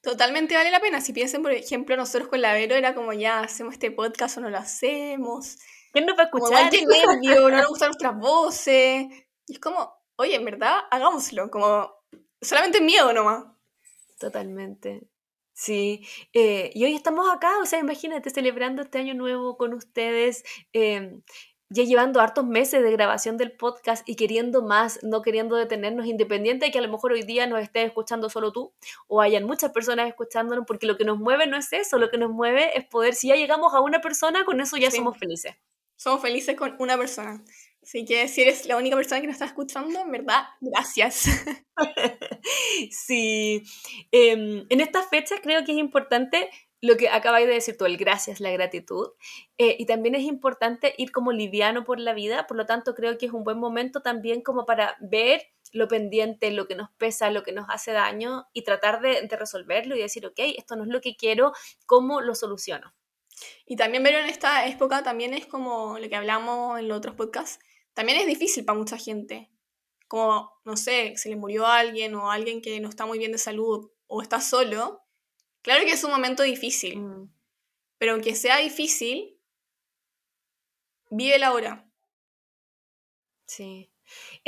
Totalmente 0.01 0.55
vale 0.55 0.71
la 0.71 0.79
pena. 0.79 1.01
Si 1.01 1.13
piensen, 1.13 1.41
por 1.41 1.51
ejemplo, 1.51 1.95
nosotros 1.95 2.29
con 2.29 2.41
la 2.41 2.53
Vero 2.53 2.75
era 2.75 2.93
como 2.93 3.13
ya 3.13 3.41
hacemos 3.41 3.73
este 3.73 3.91
podcast 3.91 4.37
o 4.37 4.41
no 4.41 4.49
lo 4.49 4.57
hacemos 4.57 5.57
¿Quién 5.91 6.05
nos 6.05 6.17
va 6.17 6.23
a 6.23 6.25
escuchar? 6.25 6.69
Como 6.69 6.91
nervio, 7.21 7.49
no 7.49 7.57
nos 7.57 7.67
gustan 7.67 7.87
nuestras 7.89 8.17
voces. 8.17 9.05
Y 9.47 9.53
es 9.53 9.59
como, 9.59 9.93
oye, 10.17 10.35
en 10.35 10.45
verdad, 10.45 10.79
hagámoslo. 10.91 11.49
Como, 11.49 11.91
solamente 12.41 12.81
miedo 12.81 13.13
nomás. 13.13 13.45
Totalmente. 14.19 15.07
Sí, 15.53 16.07
eh, 16.33 16.71
y 16.73 16.85
hoy 16.85 16.95
estamos 16.95 17.29
acá, 17.29 17.59
o 17.61 17.65
sea, 17.65 17.79
imagínate 17.79 18.29
celebrando 18.29 18.81
este 18.81 18.99
año 18.99 19.13
nuevo 19.13 19.57
con 19.57 19.73
ustedes. 19.73 20.43
Eh, 20.71 21.21
ya 21.71 21.83
llevando 21.83 22.19
hartos 22.19 22.45
meses 22.45 22.81
de 22.81 22.91
grabación 22.91 23.37
del 23.37 23.51
podcast 23.51 24.07
y 24.09 24.15
queriendo 24.15 24.63
más, 24.63 24.99
no 25.03 25.21
queriendo 25.21 25.55
detenernos, 25.55 26.07
independiente 26.07 26.65
de 26.65 26.71
que 26.71 26.79
a 26.79 26.81
lo 26.81 26.89
mejor 26.89 27.11
hoy 27.11 27.21
día 27.21 27.45
nos 27.45 27.61
estés 27.61 27.85
escuchando 27.85 28.29
solo 28.29 28.51
tú 28.51 28.73
o 29.07 29.21
hayan 29.21 29.43
muchas 29.43 29.71
personas 29.71 30.07
escuchándonos, 30.07 30.65
porque 30.65 30.87
lo 30.87 30.97
que 30.97 31.05
nos 31.05 31.19
mueve 31.19 31.45
no 31.45 31.57
es 31.57 31.71
eso, 31.71 31.99
lo 31.99 32.09
que 32.09 32.17
nos 32.17 32.31
mueve 32.31 32.77
es 32.77 32.85
poder, 32.85 33.13
si 33.13 33.27
ya 33.27 33.35
llegamos 33.35 33.73
a 33.73 33.81
una 33.81 34.01
persona, 34.01 34.45
con 34.45 34.59
eso 34.61 34.77
ya 34.77 34.89
somos 34.89 35.17
felices. 35.17 35.55
Somos 35.99 36.21
felices 36.21 36.55
con 36.55 36.77
una 36.79 36.97
persona. 36.97 37.43
Así 37.83 38.05
que 38.05 38.29
si 38.29 38.41
eres 38.41 38.65
la 38.65 38.77
única 38.77 38.95
persona 38.95 39.19
que 39.19 39.27
nos 39.27 39.33
está 39.33 39.45
escuchando, 39.45 39.99
en 39.99 40.09
verdad, 40.09 40.43
gracias. 40.61 41.25
sí. 42.89 43.63
Em, 44.09 44.65
en 44.69 44.79
estas 44.79 45.09
fechas 45.09 45.41
creo 45.43 45.65
que 45.65 45.73
es 45.73 45.77
importante 45.77 46.49
lo 46.79 46.95
que 46.95 47.09
acabáis 47.09 47.47
de 47.47 47.55
decir 47.55 47.77
tú, 47.77 47.83
el 47.83 47.97
gracias, 47.97 48.39
la 48.39 48.49
gratitud. 48.51 49.09
Eh, 49.57 49.75
y 49.77 49.85
también 49.87 50.15
es 50.15 50.21
importante 50.21 50.93
ir 50.97 51.11
como 51.11 51.33
liviano 51.33 51.83
por 51.83 51.99
la 51.99 52.13
vida, 52.13 52.47
por 52.47 52.55
lo 52.55 52.65
tanto 52.65 52.95
creo 52.95 53.17
que 53.17 53.25
es 53.25 53.33
un 53.33 53.43
buen 53.43 53.59
momento 53.59 54.01
también 54.01 54.41
como 54.41 54.65
para 54.65 54.95
ver 55.01 55.47
lo 55.73 55.89
pendiente, 55.89 56.49
lo 56.51 56.65
que 56.65 56.75
nos 56.75 56.91
pesa, 56.91 57.29
lo 57.29 57.43
que 57.43 57.51
nos 57.51 57.65
hace 57.69 57.91
daño 57.91 58.45
y 58.53 58.63
tratar 58.63 59.01
de, 59.01 59.27
de 59.27 59.35
resolverlo 59.35 59.97
y 59.97 59.99
decir, 59.99 60.25
ok, 60.25 60.39
esto 60.57 60.77
no 60.77 60.83
es 60.83 60.89
lo 60.89 61.01
que 61.01 61.17
quiero, 61.17 61.51
¿cómo 61.85 62.21
lo 62.21 62.35
soluciono? 62.35 62.93
Y 63.65 63.75
también 63.75 64.03
ver 64.03 64.15
en 64.15 64.25
esta 64.29 64.67
época 64.67 65.03
también 65.03 65.33
es 65.33 65.45
como 65.45 65.97
lo 65.99 66.09
que 66.09 66.15
hablamos 66.15 66.79
en 66.79 66.87
los 66.87 66.97
otros 66.97 67.15
podcasts, 67.15 67.59
también 67.93 68.19
es 68.19 68.27
difícil 68.27 68.65
para 68.65 68.77
mucha 68.77 68.97
gente. 68.97 69.49
Como, 70.07 70.51
no 70.65 70.77
sé, 70.77 71.13
se 71.17 71.29
le 71.29 71.35
murió 71.35 71.65
a 71.65 71.77
alguien 71.77 72.15
o 72.15 72.31
alguien 72.31 72.61
que 72.61 72.79
no 72.79 72.89
está 72.89 73.05
muy 73.05 73.19
bien 73.19 73.31
de 73.31 73.37
salud 73.37 73.91
o 74.07 74.21
está 74.21 74.41
solo, 74.41 75.03
Claro 75.61 75.85
que 75.85 75.91
es 75.91 76.03
un 76.03 76.11
momento 76.11 76.43
difícil, 76.43 76.99
mm. 76.99 77.33
pero 77.97 78.13
aunque 78.13 78.35
sea 78.35 78.57
difícil, 78.57 79.37
vive 81.09 81.37
la 81.37 81.53
hora. 81.53 81.91
Sí. 83.45 83.88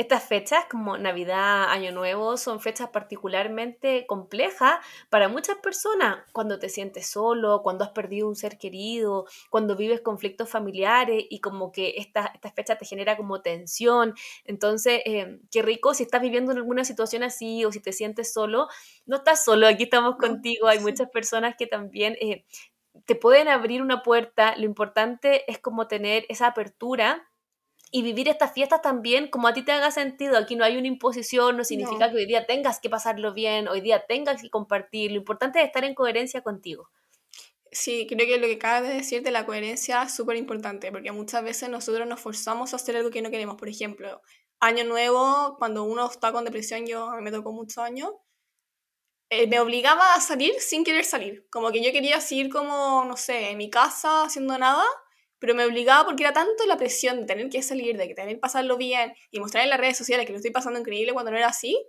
Estas 0.02 0.24
fechas, 0.24 0.64
como 0.68 0.98
Navidad, 0.98 1.70
Año 1.70 1.92
Nuevo, 1.92 2.36
son 2.36 2.58
fechas 2.58 2.88
particularmente 2.88 4.04
complejas 4.08 4.84
para 5.10 5.28
muchas 5.28 5.58
personas. 5.58 6.24
Cuando 6.32 6.58
te 6.58 6.68
sientes 6.68 7.06
solo, 7.06 7.62
cuando 7.62 7.84
has 7.84 7.90
perdido 7.90 8.26
un 8.26 8.34
ser 8.34 8.58
querido, 8.58 9.26
cuando 9.48 9.76
vives 9.76 10.00
conflictos 10.00 10.48
familiares 10.48 11.24
y 11.30 11.38
como 11.38 11.70
que 11.70 11.94
esta, 11.98 12.32
esta 12.34 12.50
fecha 12.50 12.76
te 12.76 12.84
genera 12.84 13.16
como 13.16 13.42
tensión. 13.42 14.14
Entonces, 14.44 15.02
eh, 15.04 15.38
qué 15.52 15.62
rico 15.62 15.94
si 15.94 16.02
estás 16.02 16.20
viviendo 16.20 16.50
en 16.50 16.58
alguna 16.58 16.84
situación 16.84 17.22
así 17.22 17.64
o 17.64 17.70
si 17.70 17.78
te 17.78 17.92
sientes 17.92 18.32
solo. 18.32 18.66
No 19.06 19.18
estás 19.18 19.44
solo, 19.44 19.68
aquí 19.68 19.84
estamos 19.84 20.16
contigo. 20.16 20.66
Hay 20.66 20.80
muchas 20.80 21.08
personas 21.10 21.54
que 21.56 21.68
también... 21.68 22.16
Eh, 22.20 22.44
te 23.06 23.14
pueden 23.14 23.48
abrir 23.48 23.80
una 23.80 24.02
puerta, 24.02 24.54
lo 24.58 24.64
importante 24.64 25.50
es 25.50 25.58
como 25.58 25.88
tener 25.88 26.26
esa 26.28 26.48
apertura 26.48 27.26
y 27.94 28.02
vivir 28.02 28.28
estas 28.28 28.52
fiestas 28.54 28.80
también 28.80 29.28
como 29.28 29.46
a 29.46 29.52
ti 29.52 29.62
te 29.62 29.70
haga 29.70 29.90
sentido. 29.90 30.38
Aquí 30.38 30.56
no 30.56 30.64
hay 30.64 30.78
una 30.78 30.88
imposición, 30.88 31.58
no 31.58 31.62
significa 31.62 32.10
que 32.10 32.16
hoy 32.16 32.26
día 32.26 32.46
tengas 32.46 32.80
que 32.80 32.88
pasarlo 32.88 33.34
bien, 33.34 33.68
hoy 33.68 33.82
día 33.82 34.06
tengas 34.06 34.40
que 34.40 34.48
compartir. 34.48 35.12
Lo 35.12 35.18
importante 35.18 35.60
es 35.60 35.66
estar 35.66 35.84
en 35.84 35.94
coherencia 35.94 36.40
contigo. 36.40 36.88
Sí, 37.70 38.06
creo 38.08 38.26
que 38.26 38.38
lo 38.38 38.46
que 38.46 38.54
acabas 38.54 38.88
de 38.88 38.94
decir 38.94 39.22
de 39.22 39.30
la 39.30 39.44
coherencia 39.44 40.02
es 40.04 40.14
súper 40.14 40.36
importante, 40.36 40.90
porque 40.90 41.12
muchas 41.12 41.44
veces 41.44 41.68
nosotros 41.68 42.08
nos 42.08 42.18
forzamos 42.18 42.72
a 42.72 42.76
hacer 42.76 42.96
algo 42.96 43.10
que 43.10 43.20
no 43.20 43.30
queremos. 43.30 43.56
Por 43.56 43.68
ejemplo, 43.68 44.22
año 44.58 44.84
nuevo, 44.84 45.56
cuando 45.58 45.84
uno 45.84 46.10
está 46.10 46.32
con 46.32 46.46
depresión, 46.46 46.86
yo 46.86 47.10
a 47.10 47.16
mí 47.16 47.22
me 47.22 47.30
tocó 47.30 47.52
muchos 47.52 47.78
años, 47.78 48.10
eh, 49.28 49.46
me 49.46 49.60
obligaba 49.60 50.14
a 50.14 50.20
salir 50.20 50.54
sin 50.60 50.82
querer 50.82 51.04
salir. 51.04 51.46
Como 51.50 51.70
que 51.72 51.82
yo 51.82 51.92
quería 51.92 52.22
seguir 52.22 52.50
como, 52.50 53.04
no 53.04 53.18
sé, 53.18 53.50
en 53.50 53.58
mi 53.58 53.68
casa 53.68 54.24
haciendo 54.24 54.56
nada 54.56 54.84
pero 55.42 55.56
me 55.56 55.64
obligaba 55.64 56.04
porque 56.04 56.22
era 56.22 56.32
tanto 56.32 56.64
la 56.66 56.76
presión 56.76 57.18
de 57.18 57.26
tener 57.26 57.50
que 57.50 57.62
salir, 57.62 57.96
de 57.96 58.06
que 58.06 58.14
tener 58.14 58.36
que 58.36 58.40
pasarlo 58.40 58.76
bien 58.76 59.12
y 59.32 59.40
mostrar 59.40 59.64
en 59.64 59.70
las 59.70 59.80
redes 59.80 59.98
sociales 59.98 60.24
que 60.24 60.30
lo 60.30 60.36
estoy 60.36 60.52
pasando 60.52 60.78
increíble 60.78 61.12
cuando 61.12 61.32
no 61.32 61.36
era 61.36 61.48
así, 61.48 61.84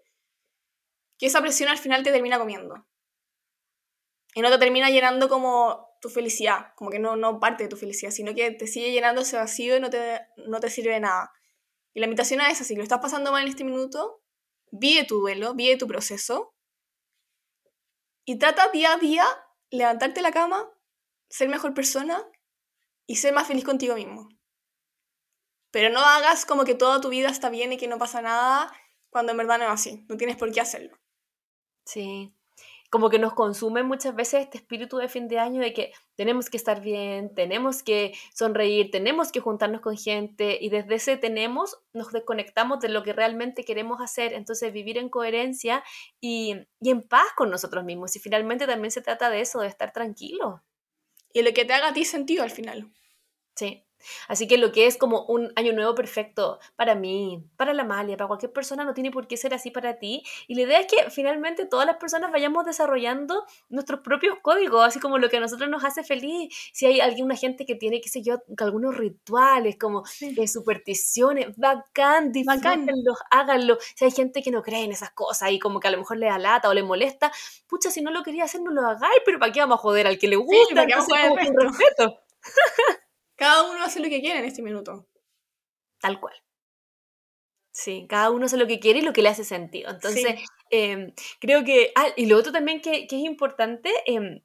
que 1.20 1.28
esa 1.28 1.40
presión 1.40 1.70
al 1.70 1.78
final 1.78 2.02
te 2.02 2.12
termina 2.12 2.40
comiendo. 2.40 2.88
Y 4.34 4.42
no 4.42 4.50
te 4.50 4.58
termina 4.58 4.90
llenando 4.90 5.30
como 5.30 5.88
tu 6.02 6.10
felicidad, 6.10 6.74
como 6.76 6.90
que 6.90 6.98
no, 6.98 7.16
no 7.16 7.40
parte 7.40 7.62
de 7.62 7.70
tu 7.70 7.78
felicidad, 7.78 8.10
sino 8.10 8.34
que 8.34 8.50
te 8.50 8.66
sigue 8.66 8.92
llenando 8.92 9.22
ese 9.22 9.38
vacío 9.38 9.78
y 9.78 9.80
no 9.80 9.92
te, 9.92 10.22
no 10.48 10.60
te 10.60 10.72
sirve 10.72 10.94
de 10.94 11.02
nada. 11.02 11.32
Y 11.94 12.00
la 12.00 12.08
invitación 12.08 12.42
es 12.42 12.54
esa, 12.54 12.64
si 12.64 12.76
lo 12.76 12.82
estás 12.82 13.02
pasando 13.02 13.32
mal 13.32 13.44
en 13.44 13.50
este 13.50 13.64
minuto, 13.64 14.24
vive 14.72 15.04
tu 15.04 15.20
duelo, 15.20 15.54
vive 15.54 15.78
tu 15.78 15.86
proceso 15.86 16.56
y 18.26 18.40
trata 18.40 18.72
día 18.72 18.94
a 18.94 18.98
día 18.98 19.26
levantarte 19.70 20.24
la 20.24 20.32
cama, 20.32 20.68
ser 21.30 21.50
mejor 21.50 21.76
persona 21.76 22.28
y 23.08 23.18
ser 23.18 23.34
más 23.34 23.48
feliz 23.48 23.64
contigo 23.66 23.96
mismo. 23.96 24.30
Pero 25.72 25.90
no 25.90 26.00
hagas 26.00 26.46
como 26.46 26.66
que 26.66 26.76
toda 26.76 27.02
tu 27.02 27.10
vida 27.10 27.30
está 27.30 27.50
bien 27.50 27.74
y 27.74 27.78
que 27.78 27.88
no 27.88 27.98
pasa 27.98 28.22
nada 28.22 28.72
cuando 29.10 29.32
en 29.32 29.38
verdad 29.40 29.58
no 29.60 29.66
es 29.66 29.72
así. 29.72 30.06
No 30.08 30.18
tienes 30.18 30.38
por 30.38 30.52
qué 30.52 30.62
hacerlo. 30.62 30.98
Sí. 31.86 32.34
como 32.92 33.10
que 33.10 33.20
nos 33.20 33.34
consume 33.34 33.84
muchas 33.84 34.16
veces 34.16 34.42
este 34.44 34.58
espíritu 34.60 34.98
de 34.98 35.10
fin 35.10 35.28
de 35.28 35.40
año 35.40 35.62
de 35.62 35.74
que 35.74 35.94
tenemos 36.16 36.50
que 36.50 36.58
estar 36.58 36.82
bien, 36.82 37.34
tenemos 37.36 37.84
que 37.84 38.14
sonreír, 38.36 38.92
tenemos 38.92 39.32
que 39.32 39.40
juntarnos 39.42 39.82
con 39.82 39.98
gente 39.98 40.60
y 40.62 40.70
desde 40.70 40.96
ese 40.96 41.18
tenemos 41.18 41.80
nos 41.94 42.12
desconectamos 42.12 42.80
de 42.82 42.90
lo 42.90 43.04
que 43.04 43.14
realmente 43.14 43.66
queremos 43.66 44.00
hacer, 44.02 44.34
entonces 44.34 44.72
vivir 44.74 44.98
en 45.00 45.10
coherencia 45.10 45.84
y, 46.22 46.56
y 46.82 46.92
en 46.92 47.02
paz 47.02 47.26
con 47.36 47.50
nosotros 47.50 47.84
mismos 47.84 48.16
y 48.16 48.20
finalmente 48.20 48.68
también 48.68 48.92
se 48.92 49.02
trata 49.02 49.30
de 49.32 49.42
eso, 49.42 49.62
de 49.62 49.68
estar 49.68 49.92
tranquilo. 49.92 50.64
Y 51.34 51.42
lo 51.42 51.52
que 51.54 51.66
te 51.66 51.74
haga 51.74 51.90
a 51.90 51.94
ti 51.94 52.06
sentido 52.06 52.44
al 52.44 52.52
final. 52.52 52.92
Sí. 53.56 53.84
Así 54.28 54.48
que 54.48 54.58
lo 54.58 54.72
que 54.72 54.88
es 54.88 54.98
como 54.98 55.26
un 55.26 55.52
año 55.56 55.74
nuevo 55.74 55.96
perfecto 55.96 56.60
para 56.76 56.96
mí, 56.96 57.44
para 57.58 57.74
la 57.74 57.84
Malia, 57.84 58.18
para 58.18 58.28
cualquier 58.28 58.52
persona, 58.52 58.84
no 58.84 58.94
tiene 58.94 59.12
por 59.12 59.28
qué 59.28 59.38
ser 59.38 59.54
así 59.54 59.72
para 59.72 59.98
ti. 60.00 60.24
Y 60.48 60.56
la 60.56 60.62
idea 60.64 60.80
es 60.80 60.88
que 60.88 61.10
finalmente 61.10 61.66
todas 61.66 61.86
las 61.86 61.98
personas 61.98 62.32
vayamos 62.32 62.66
desarrollando 62.66 63.46
nuestros 63.70 64.02
propios 64.02 64.38
códigos, 64.42 64.86
así 64.86 65.00
como 65.00 65.18
lo 65.18 65.30
que 65.30 65.38
a 65.38 65.40
nosotros 65.40 65.70
nos 65.70 65.84
hace 65.84 66.04
feliz. 66.04 66.54
Si 66.74 66.86
hay 66.86 67.00
alguna 67.00 67.36
gente 67.36 67.66
que 67.66 67.76
tiene, 67.76 68.02
qué 68.02 68.10
sé 68.10 68.22
yo, 68.22 68.42
algunos 68.58 68.96
rituales, 68.96 69.78
como 69.78 70.04
de 70.22 70.48
supersticiones, 70.48 71.56
bacán, 71.58 72.32
disfrútenlos, 72.32 73.18
háganlo. 73.32 73.78
Si 73.96 74.06
hay 74.06 74.12
gente 74.12 74.42
que 74.42 74.52
no 74.52 74.62
cree 74.62 74.84
en 74.84 74.92
esas 74.92 75.12
cosas 75.12 75.52
y 75.52 75.60
como 75.60 75.80
que 75.80 75.88
a 75.88 75.92
lo 75.92 75.98
mejor 75.98 76.18
le 76.18 76.30
alata 76.30 76.70
o 76.70 76.74
le 76.74 76.84
molesta, 76.84 77.32
pucha, 77.68 77.90
si 77.92 78.02
no 78.02 78.12
lo 78.12 78.24
quería 78.24 78.46
hacer, 78.46 78.62
no 78.62 78.72
lo 78.72 78.82
hagáis, 78.82 79.22
pero 79.26 79.40
¿para 79.40 79.52
qué 79.52 79.60
vamos 79.60 79.80
a 79.80 79.82
joder 79.82 80.08
al 80.08 80.18
que 80.18 80.28
le 80.28 80.36
gusta? 80.36 80.56
Sí, 80.56 80.80
Entonces, 80.80 81.16
como 81.22 81.36
con 81.36 81.68
respeto. 81.68 82.20
Cada 83.44 83.70
uno 83.70 83.84
hace 83.84 84.00
lo 84.00 84.08
que 84.08 84.22
quiere 84.22 84.40
en 84.40 84.46
este 84.46 84.62
minuto. 84.62 85.06
Tal 86.00 86.18
cual. 86.18 86.34
Sí, 87.74 88.06
cada 88.08 88.32
uno 88.32 88.46
hace 88.46 88.56
lo 88.56 88.68
que 88.68 88.80
quiere 88.80 89.00
y 89.00 89.02
lo 89.02 89.12
que 89.12 89.22
le 89.22 89.28
hace 89.28 89.44
sentido. 89.44 89.92
Entonces, 89.92 90.40
em, 90.70 91.12
creo 91.42 91.66
que... 91.66 91.92
Ah, 91.94 92.08
y 92.16 92.28
lo 92.28 92.38
otro 92.38 92.54
también 92.54 92.80
que, 92.80 93.04
es 93.04 93.12
importante, 93.12 93.92
em, 94.06 94.42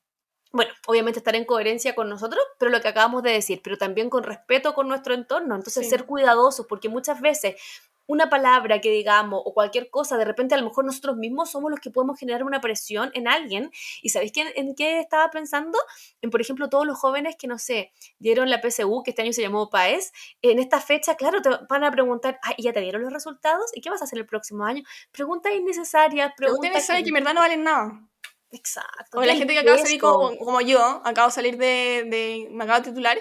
bueno, 0.50 0.73
obviamente 0.88 1.21
estar 1.21 1.37
en 1.37 1.45
coherencia 1.45 1.95
con 1.95 2.09
nosotros, 2.09 2.43
pero 2.59 2.73
lo 2.73 2.81
que 2.81 2.88
acabamos 2.88 3.23
de 3.23 3.31
decir, 3.31 3.61
pero 3.62 3.78
también 3.78 4.11
con 4.11 4.25
respeto 4.25 4.75
con 4.75 4.88
nuestro 4.88 5.14
entorno. 5.14 5.55
Entonces, 5.55 5.88
ser 5.88 6.05
cuidadosos, 6.05 6.67
porque 6.67 6.88
muchas 6.88 7.21
veces 7.21 7.55
una 8.09 8.31
palabra 8.31 8.81
que 8.81 8.91
digamos 8.91 9.43
o 9.45 9.53
cualquier 9.53 9.91
cosa, 9.91 10.17
de 10.17 10.25
repente 10.25 10.55
a 10.55 10.59
lo 10.59 10.65
mejor 10.65 10.85
nosotros 10.85 11.17
mismos 11.17 11.50
somos 11.50 11.71
los 11.71 11.79
que 11.79 11.91
podemos 11.91 12.19
generar 12.19 12.43
una 12.43 12.61
presión 12.61 13.11
en 13.15 13.29
alguien. 13.29 13.71
¿Y 14.03 14.09
sabéis 14.09 14.33
en 14.35 14.75
qué 14.75 14.99
estaba 14.99 15.31
pensando? 15.31 15.79
En, 16.23 16.31
por 16.31 16.41
ejemplo, 16.41 16.71
todos 16.71 16.87
los 16.87 16.99
jóvenes 16.99 17.37
que, 17.38 17.47
no 17.47 17.59
sé, 17.59 17.93
dieron 18.19 18.49
la 18.49 18.61
PSU, 18.62 19.03
que 19.05 19.11
este 19.11 19.23
año 19.23 19.35
se 19.35 19.43
llamó 19.43 19.69
PAES, 19.69 20.12
en 20.41 20.59
esta 20.59 20.81
fecha, 20.81 21.17
claro, 21.17 21.43
te 21.43 21.50
van 21.69 21.85
a 21.85 21.91
preguntar, 21.91 22.41
¿y 22.57 22.62
ya 22.62 22.73
te 22.73 22.81
dieron 22.81 23.03
los 23.03 23.12
resultados? 23.12 23.71
¿Y 23.75 23.83
qué 23.83 23.91
vas 23.91 24.00
a 24.00 24.05
hacer 24.05 24.19
el 24.19 24.27
próximo 24.27 24.65
año? 24.65 24.83
Preguntas 25.12 25.53
innecesarias, 25.53 26.33
preguntas... 26.35 26.87
que... 26.87 27.03
que 27.03 27.09
en 27.09 27.15
verdad 27.15 27.35
no 27.35 27.41
valen 27.41 27.62
nada. 27.62 28.09
Exacto. 28.50 29.19
O 29.19 29.23
la 29.23 29.35
gente 29.35 29.53
que 29.53 29.59
acaba 29.59 29.77
de 29.77 29.83
salir 29.83 30.00
como, 30.00 30.61
yo, 30.62 31.03
acabo 31.05 31.29
de 31.29 31.35
salir 31.35 31.59
de, 31.59 32.07
de, 32.07 32.49
me 32.50 32.65
acabo 32.65 32.81
de 32.81 32.88
titular, 32.88 33.19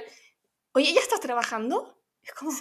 oye, 0.72 0.94
¿ya 0.94 1.02
estás 1.02 1.20
trabajando? 1.20 2.00
Es 2.24 2.34
como... 2.34 2.52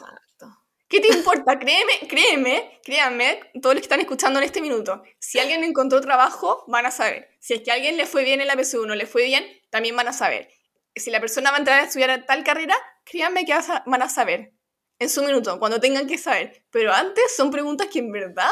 ¿Qué 0.88 1.00
te 1.00 1.08
importa? 1.08 1.58
Créeme, 1.58 1.92
créeme, 2.08 2.80
créanme, 2.84 3.40
todos 3.60 3.74
los 3.74 3.80
que 3.80 3.86
están 3.86 4.00
escuchando 4.00 4.38
en 4.38 4.44
este 4.44 4.60
minuto, 4.60 5.02
si 5.18 5.38
alguien 5.38 5.64
encontró 5.64 6.00
trabajo, 6.00 6.64
van 6.68 6.86
a 6.86 6.90
saber. 6.90 7.28
Si 7.40 7.54
es 7.54 7.62
que 7.62 7.70
a 7.70 7.74
alguien 7.74 7.96
le 7.96 8.06
fue 8.06 8.24
bien 8.24 8.40
en 8.40 8.46
la 8.46 8.56
PSU, 8.56 8.86
no 8.86 8.94
le 8.94 9.06
fue 9.06 9.24
bien, 9.24 9.44
también 9.70 9.96
van 9.96 10.08
a 10.08 10.12
saber. 10.12 10.48
Si 10.94 11.10
la 11.10 11.20
persona 11.20 11.50
va 11.50 11.56
a 11.56 11.58
entrar 11.58 11.80
a 11.80 11.84
estudiar 11.84 12.24
tal 12.26 12.44
carrera, 12.44 12.76
créanme 13.04 13.44
que 13.44 13.54
van 13.86 14.02
a 14.02 14.08
saber. 14.08 14.52
En 14.98 15.10
su 15.10 15.22
minuto, 15.22 15.58
cuando 15.58 15.78
tengan 15.78 16.06
que 16.06 16.16
saber. 16.16 16.64
Pero 16.70 16.92
antes 16.92 17.36
son 17.36 17.50
preguntas 17.50 17.88
que 17.88 17.98
en 17.98 18.12
verdad 18.12 18.50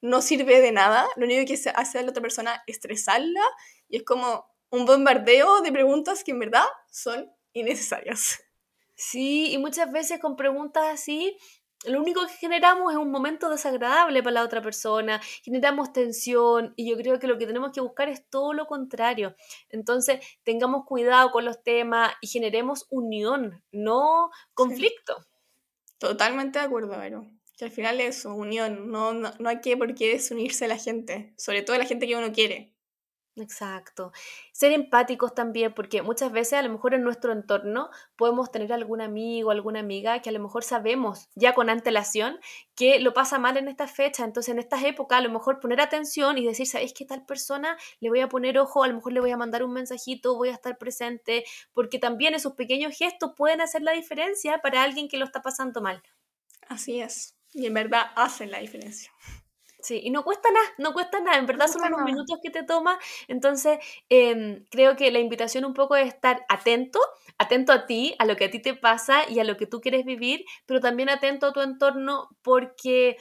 no 0.00 0.22
sirve 0.22 0.60
de 0.62 0.72
nada. 0.72 1.06
Lo 1.16 1.26
único 1.26 1.44
que 1.46 1.54
hace 1.74 1.98
a 1.98 2.02
la 2.02 2.10
otra 2.10 2.22
persona 2.22 2.62
es 2.66 2.76
estresarla 2.76 3.42
y 3.88 3.98
es 3.98 4.04
como 4.04 4.46
un 4.70 4.86
bombardeo 4.86 5.60
de 5.60 5.70
preguntas 5.70 6.24
que 6.24 6.30
en 6.30 6.38
verdad 6.38 6.64
son 6.90 7.30
innecesarias. 7.52 8.42
Sí, 8.94 9.52
y 9.52 9.58
muchas 9.58 9.92
veces 9.92 10.18
con 10.18 10.36
preguntas 10.36 10.84
así 10.88 11.36
lo 11.84 12.00
único 12.00 12.26
que 12.26 12.32
generamos 12.34 12.92
es 12.92 12.98
un 12.98 13.10
momento 13.10 13.48
desagradable 13.48 14.22
para 14.22 14.34
la 14.34 14.44
otra 14.44 14.62
persona, 14.62 15.20
generamos 15.42 15.92
tensión 15.92 16.72
y 16.76 16.88
yo 16.88 16.96
creo 16.96 17.18
que 17.18 17.26
lo 17.26 17.38
que 17.38 17.46
tenemos 17.46 17.72
que 17.72 17.80
buscar 17.80 18.08
es 18.08 18.28
todo 18.28 18.52
lo 18.52 18.66
contrario. 18.66 19.34
Entonces, 19.68 20.20
tengamos 20.44 20.84
cuidado 20.84 21.30
con 21.30 21.44
los 21.44 21.62
temas 21.62 22.12
y 22.20 22.28
generemos 22.28 22.86
unión, 22.90 23.62
no 23.72 24.30
conflicto. 24.54 25.26
Totalmente 25.98 26.58
de 26.58 26.64
acuerdo, 26.64 26.98
Vero. 26.98 27.26
Que 27.56 27.66
al 27.66 27.70
final 27.70 28.00
es 28.00 28.24
unión, 28.24 28.90
no, 28.90 29.12
no, 29.12 29.32
no 29.38 29.48
hay 29.48 29.60
que 29.60 29.76
por 29.76 29.94
qué 29.94 30.12
desunirse 30.12 30.64
a 30.64 30.68
la 30.68 30.78
gente, 30.78 31.34
sobre 31.36 31.62
todo 31.62 31.78
la 31.78 31.84
gente 31.84 32.06
que 32.06 32.16
uno 32.16 32.32
quiere. 32.32 32.72
Exacto. 33.36 34.12
Ser 34.52 34.72
empáticos 34.72 35.34
también, 35.34 35.72
porque 35.72 36.02
muchas 36.02 36.32
veces 36.32 36.54
a 36.54 36.62
lo 36.62 36.68
mejor 36.68 36.92
en 36.92 37.02
nuestro 37.02 37.32
entorno 37.32 37.88
podemos 38.14 38.52
tener 38.52 38.72
algún 38.74 39.00
amigo, 39.00 39.50
alguna 39.50 39.80
amiga 39.80 40.20
que 40.20 40.28
a 40.28 40.32
lo 40.32 40.40
mejor 40.40 40.64
sabemos 40.64 41.30
ya 41.34 41.54
con 41.54 41.70
antelación 41.70 42.38
que 42.74 43.00
lo 43.00 43.14
pasa 43.14 43.38
mal 43.38 43.56
en 43.56 43.68
esta 43.68 43.88
fecha. 43.88 44.24
Entonces 44.24 44.52
en 44.52 44.58
estas 44.58 44.84
épocas 44.84 45.18
a 45.18 45.22
lo 45.22 45.30
mejor 45.30 45.60
poner 45.60 45.80
atención 45.80 46.36
y 46.36 46.46
decir, 46.46 46.66
¿sabes 46.66 46.92
qué 46.92 47.06
tal 47.06 47.24
persona? 47.24 47.78
Le 48.00 48.10
voy 48.10 48.20
a 48.20 48.28
poner 48.28 48.58
ojo, 48.58 48.84
a 48.84 48.88
lo 48.88 48.94
mejor 48.94 49.14
le 49.14 49.20
voy 49.20 49.30
a 49.30 49.38
mandar 49.38 49.64
un 49.64 49.72
mensajito, 49.72 50.36
voy 50.36 50.50
a 50.50 50.52
estar 50.52 50.76
presente, 50.76 51.44
porque 51.72 51.98
también 51.98 52.34
esos 52.34 52.52
pequeños 52.52 52.94
gestos 52.94 53.32
pueden 53.34 53.62
hacer 53.62 53.80
la 53.80 53.92
diferencia 53.92 54.58
para 54.58 54.82
alguien 54.82 55.08
que 55.08 55.16
lo 55.16 55.24
está 55.24 55.40
pasando 55.40 55.80
mal. 55.80 56.02
Así 56.68 57.00
es. 57.00 57.34
Y 57.54 57.64
en 57.64 57.74
verdad 57.74 58.10
hacen 58.14 58.50
la 58.50 58.58
diferencia. 58.58 59.10
Sí, 59.82 60.00
y 60.02 60.10
no 60.10 60.22
cuesta 60.22 60.48
nada, 60.52 60.66
no 60.78 60.92
cuesta 60.92 61.18
nada, 61.20 61.38
en 61.38 61.46
verdad 61.46 61.66
son 61.66 61.82
unos 61.92 62.04
minutos 62.04 62.38
que 62.40 62.50
te 62.50 62.62
toma, 62.62 63.00
entonces 63.26 63.78
em, 64.08 64.64
creo 64.70 64.94
que 64.94 65.10
la 65.10 65.18
invitación 65.18 65.64
un 65.64 65.74
poco 65.74 65.96
es 65.96 66.06
estar 66.06 66.44
atento, 66.48 67.00
atento 67.36 67.72
a 67.72 67.84
ti, 67.84 68.14
a 68.20 68.24
lo 68.24 68.36
que 68.36 68.44
a 68.44 68.50
ti 68.50 68.60
te 68.60 68.74
pasa 68.74 69.28
y 69.28 69.40
a 69.40 69.44
lo 69.44 69.56
que 69.56 69.66
tú 69.66 69.80
quieres 69.80 70.04
vivir, 70.04 70.44
pero 70.66 70.78
también 70.78 71.08
atento 71.08 71.48
a 71.48 71.52
tu 71.52 71.60
entorno 71.62 72.28
porque 72.42 73.16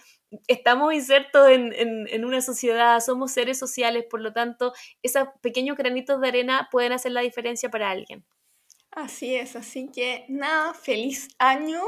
estamos 0.48 0.94
insertos 0.94 1.50
en, 1.50 1.74
en 1.76 2.26
una 2.26 2.42
sociedad, 2.42 3.00
somos 3.00 3.32
seres 3.32 3.58
sociales, 3.58 4.06
por 4.08 4.22
lo 4.22 4.32
tanto, 4.32 4.72
esos 5.02 5.30
pequeños 5.42 5.78
granitos 5.78 6.22
de 6.22 6.28
arena 6.28 6.70
pueden 6.72 6.92
hacer 6.92 7.12
la 7.12 7.22
diferencia 7.22 7.72
para 7.72 7.90
alguien. 7.90 8.24
Así 8.92 9.36
es, 9.36 9.56
así 9.56 9.90
que 9.92 10.26
nada, 10.30 10.76
feliz 10.76 11.30
año, 11.40 11.82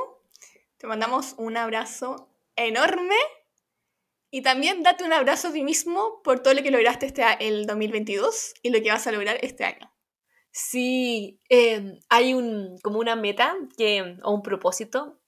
te 0.78 0.88
mandamos 0.88 1.36
un 1.38 1.58
abrazo 1.58 2.30
enorme 2.56 3.16
y 4.34 4.42
también 4.42 4.82
date 4.82 5.04
un 5.04 5.14
abrazo 5.14 5.50
a 5.50 5.54
ti 5.54 5.62
mismo 5.62 6.20
por 6.24 6.40
todo 6.40 6.56
lo 6.56 6.64
que 6.64 6.72
lograste 6.72 7.06
este, 7.06 7.24
el 7.40 7.68
2022 7.68 8.56
y 8.64 8.72
lo 8.72 8.82
que 8.82 8.90
vas 8.90 9.06
a 9.06 9.12
lograr 9.12 9.38
este 9.42 9.64
año. 9.64 9.94
Sí, 10.50 11.40
em, 11.50 12.00
hay 12.10 12.34
un, 12.34 12.80
como 12.82 12.98
una 12.98 13.16
meta 13.16 13.56
que, 13.78 14.18
o 14.24 14.34
un 14.34 14.42
propósito 14.42 15.20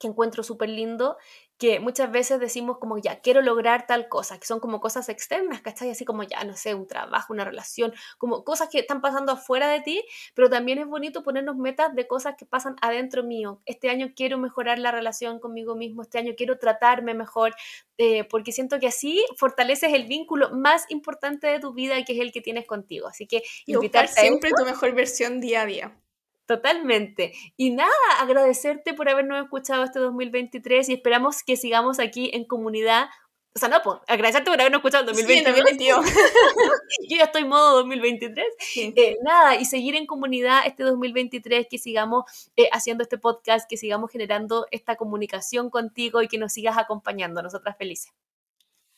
que 0.00 0.06
encuentro 0.06 0.42
súper 0.42 0.70
lindo 0.70 1.18
que 1.58 1.80
muchas 1.80 2.10
veces 2.10 2.38
decimos 2.40 2.78
como 2.78 2.98
ya 2.98 3.20
quiero 3.20 3.40
lograr 3.40 3.86
tal 3.86 4.08
cosa, 4.08 4.38
que 4.38 4.46
son 4.46 4.60
como 4.60 4.80
cosas 4.80 5.08
externas, 5.08 5.62
¿cachai? 5.62 5.90
Así 5.90 6.04
como 6.04 6.22
ya, 6.22 6.44
no 6.44 6.54
sé, 6.56 6.74
un 6.74 6.86
trabajo, 6.86 7.32
una 7.32 7.44
relación, 7.44 7.92
como 8.18 8.44
cosas 8.44 8.68
que 8.70 8.78
están 8.78 9.00
pasando 9.00 9.32
afuera 9.32 9.68
de 9.68 9.80
ti, 9.80 10.04
pero 10.34 10.50
también 10.50 10.78
es 10.78 10.86
bonito 10.86 11.22
ponernos 11.22 11.56
metas 11.56 11.94
de 11.94 12.06
cosas 12.06 12.34
que 12.36 12.46
pasan 12.46 12.76
adentro 12.82 13.22
mío. 13.22 13.62
Este 13.64 13.88
año 13.88 14.12
quiero 14.14 14.38
mejorar 14.38 14.78
la 14.78 14.90
relación 14.90 15.40
conmigo 15.40 15.76
mismo, 15.76 16.02
este 16.02 16.18
año 16.18 16.34
quiero 16.36 16.58
tratarme 16.58 17.14
mejor, 17.14 17.54
eh, 17.98 18.24
porque 18.24 18.52
siento 18.52 18.78
que 18.78 18.88
así 18.88 19.24
fortaleces 19.36 19.92
el 19.94 20.06
vínculo 20.06 20.50
más 20.50 20.84
importante 20.90 21.46
de 21.46 21.58
tu 21.58 21.72
vida, 21.72 22.02
que 22.04 22.12
es 22.12 22.20
el 22.20 22.32
que 22.32 22.40
tienes 22.40 22.66
contigo. 22.66 23.08
Así 23.08 23.26
que 23.26 23.42
invitar 23.66 24.08
siempre 24.08 24.50
tu 24.56 24.64
mejor 24.64 24.94
versión 24.94 25.40
día 25.40 25.62
a 25.62 25.66
día. 25.66 26.05
Totalmente. 26.46 27.32
Y 27.56 27.70
nada, 27.70 27.90
agradecerte 28.20 28.94
por 28.94 29.08
habernos 29.08 29.42
escuchado 29.42 29.82
este 29.82 29.98
2023 29.98 30.88
y 30.88 30.94
esperamos 30.94 31.42
que 31.42 31.56
sigamos 31.56 31.98
aquí 31.98 32.30
en 32.32 32.44
comunidad. 32.44 33.08
O 33.54 33.58
sea, 33.58 33.68
no, 33.68 33.82
pues, 33.82 33.96
agradecerte 34.06 34.50
por 34.50 34.60
habernos 34.60 34.78
escuchado 34.78 35.10
el 35.10 35.16
2022. 35.16 36.06
Yo 37.08 37.16
ya 37.16 37.24
estoy 37.24 37.42
en 37.42 37.48
modo 37.48 37.78
2023. 37.78 38.46
Eh, 38.76 39.16
nada, 39.24 39.56
y 39.56 39.64
seguir 39.64 39.96
en 39.96 40.06
comunidad 40.06 40.60
este 40.66 40.84
2023, 40.84 41.66
que 41.68 41.78
sigamos 41.78 42.24
eh, 42.56 42.68
haciendo 42.70 43.02
este 43.02 43.18
podcast, 43.18 43.68
que 43.68 43.76
sigamos 43.76 44.12
generando 44.12 44.66
esta 44.70 44.94
comunicación 44.94 45.68
contigo 45.68 46.22
y 46.22 46.28
que 46.28 46.38
nos 46.38 46.52
sigas 46.52 46.78
acompañando. 46.78 47.42
Nosotras 47.42 47.76
felices. 47.76 48.12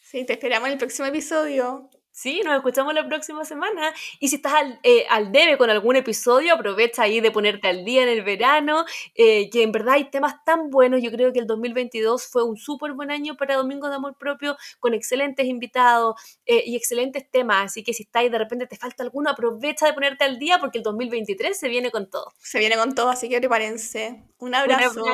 Sí, 0.00 0.26
te 0.26 0.34
esperamos 0.34 0.66
en 0.66 0.72
el 0.72 0.78
próximo 0.78 1.06
episodio. 1.06 1.88
Sí, 2.18 2.42
nos 2.44 2.56
escuchamos 2.56 2.94
la 2.94 3.06
próxima 3.06 3.44
semana. 3.44 3.94
Y 4.18 4.26
si 4.26 4.36
estás 4.36 4.54
al, 4.54 4.80
eh, 4.82 5.06
al, 5.08 5.30
debe 5.30 5.56
con 5.56 5.70
algún 5.70 5.94
episodio, 5.94 6.52
aprovecha 6.52 7.02
ahí 7.02 7.20
de 7.20 7.30
ponerte 7.30 7.68
al 7.68 7.84
día 7.84 8.02
en 8.02 8.08
el 8.08 8.24
verano, 8.24 8.84
eh, 9.14 9.48
que 9.50 9.62
en 9.62 9.70
verdad 9.70 9.94
hay 9.94 10.10
temas 10.10 10.44
tan 10.44 10.68
buenos. 10.68 11.00
Yo 11.00 11.12
creo 11.12 11.32
que 11.32 11.38
el 11.38 11.46
2022 11.46 12.26
fue 12.26 12.42
un 12.42 12.56
súper 12.56 12.94
buen 12.94 13.12
año 13.12 13.36
para 13.36 13.54
Domingo 13.54 13.88
de 13.88 13.94
Amor 13.94 14.16
Propio, 14.18 14.56
con 14.80 14.94
excelentes 14.94 15.46
invitados 15.46 16.20
eh, 16.44 16.64
y 16.66 16.74
excelentes 16.74 17.30
temas. 17.30 17.66
Así 17.66 17.84
que 17.84 17.94
si 17.94 18.02
estás 18.02 18.22
ahí 18.22 18.30
de 18.30 18.38
repente 18.38 18.66
te 18.66 18.74
falta 18.76 19.04
alguno, 19.04 19.30
aprovecha 19.30 19.86
de 19.86 19.92
ponerte 19.92 20.24
al 20.24 20.40
día 20.40 20.58
porque 20.58 20.78
el 20.78 20.82
2023 20.82 21.56
se 21.56 21.68
viene 21.68 21.92
con 21.92 22.10
todo. 22.10 22.32
Se 22.40 22.58
viene 22.58 22.74
con 22.74 22.96
todo, 22.96 23.10
así 23.10 23.28
que 23.28 23.38
prepárense. 23.38 24.24
Un 24.38 24.56
abrazo. 24.56 25.04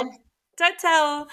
Chao, 0.57 0.71
chao. 0.81 1.27